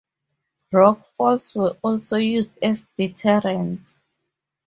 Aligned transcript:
Rock 0.71 1.05
falls 1.15 1.53
were 1.53 1.77
also 1.83 2.17
used 2.17 2.53
as 2.63 2.87
deterrents. 2.97 3.93